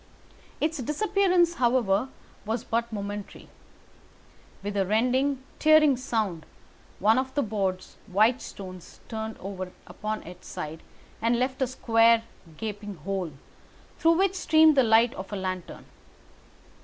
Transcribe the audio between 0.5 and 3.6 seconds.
Its disappearance, however, was but momentary.